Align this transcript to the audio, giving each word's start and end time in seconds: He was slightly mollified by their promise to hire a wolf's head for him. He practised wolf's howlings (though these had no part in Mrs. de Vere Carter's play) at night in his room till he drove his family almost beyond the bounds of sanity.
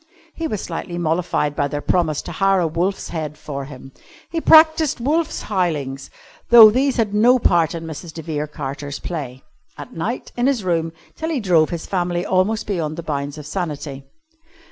He 0.33 0.47
was 0.47 0.61
slightly 0.63 0.97
mollified 0.97 1.55
by 1.55 1.67
their 1.67 1.79
promise 1.79 2.23
to 2.23 2.31
hire 2.31 2.59
a 2.59 2.65
wolf's 2.65 3.09
head 3.09 3.37
for 3.37 3.65
him. 3.65 3.91
He 4.31 4.41
practised 4.41 4.99
wolf's 4.99 5.43
howlings 5.43 6.09
(though 6.49 6.71
these 6.71 6.95
had 6.95 7.13
no 7.13 7.37
part 7.37 7.75
in 7.75 7.85
Mrs. 7.85 8.11
de 8.11 8.23
Vere 8.23 8.47
Carter's 8.47 8.97
play) 8.97 9.43
at 9.77 9.93
night 9.93 10.31
in 10.35 10.47
his 10.47 10.63
room 10.63 10.91
till 11.15 11.29
he 11.29 11.39
drove 11.39 11.69
his 11.69 11.85
family 11.85 12.25
almost 12.25 12.65
beyond 12.65 12.97
the 12.97 13.03
bounds 13.03 13.37
of 13.37 13.45
sanity. 13.45 14.03